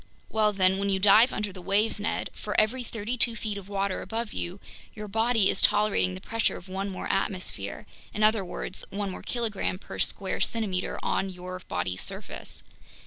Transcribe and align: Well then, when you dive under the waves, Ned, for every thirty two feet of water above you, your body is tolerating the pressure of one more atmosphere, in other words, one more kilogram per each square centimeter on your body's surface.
Well 0.29 0.51
then, 0.51 0.79
when 0.79 0.89
you 0.89 0.97
dive 0.99 1.31
under 1.31 1.53
the 1.53 1.61
waves, 1.61 1.99
Ned, 1.99 2.31
for 2.33 2.59
every 2.59 2.81
thirty 2.83 3.17
two 3.19 3.35
feet 3.35 3.55
of 3.55 3.69
water 3.69 4.01
above 4.01 4.33
you, 4.33 4.59
your 4.95 5.07
body 5.07 5.47
is 5.47 5.61
tolerating 5.61 6.15
the 6.15 6.21
pressure 6.21 6.57
of 6.57 6.67
one 6.67 6.89
more 6.89 7.05
atmosphere, 7.11 7.85
in 8.11 8.23
other 8.23 8.43
words, 8.43 8.83
one 8.89 9.11
more 9.11 9.21
kilogram 9.21 9.77
per 9.77 9.97
each 9.97 10.07
square 10.07 10.39
centimeter 10.39 10.97
on 11.03 11.29
your 11.29 11.59
body's 11.69 12.01
surface. 12.01 12.63